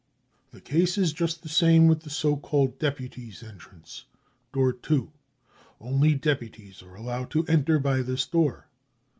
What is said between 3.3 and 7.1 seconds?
9 entrance, door 2. Only deputies are